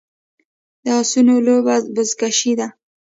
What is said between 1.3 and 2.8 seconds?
لوبه بزکشي ده